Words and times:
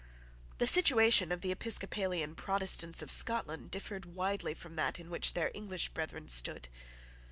The 0.57 0.65
situation 0.65 1.31
of 1.31 1.41
the 1.41 1.51
episcopalian 1.51 2.33
Protestants 2.33 3.03
of 3.03 3.11
Scotland 3.11 3.69
differed 3.69 4.07
widely 4.15 4.55
from 4.55 4.75
that 4.77 4.99
in 4.99 5.11
which 5.11 5.33
their 5.33 5.51
English 5.53 5.89
brethren 5.89 6.27
stood. 6.27 6.69